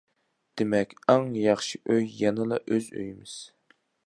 دېمەك، 0.61 0.95
ئەڭ 1.13 1.29
ياخشى 1.41 1.81
ئۆي 1.85 2.09
يەنىلا 2.25 2.61
ئۆز 2.71 2.93
ئۆيىمىز. 2.97 3.41